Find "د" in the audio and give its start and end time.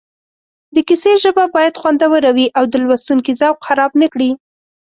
0.75-0.77, 2.69-2.73